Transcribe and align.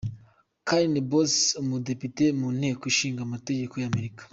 Karen 0.67 0.95
Bass 1.09 1.35
umudepite 1.61 2.23
mu 2.39 2.47
Nteko 2.57 2.83
Nshinga 2.93 3.29
mategeko 3.33 3.73
y’America 3.83 4.23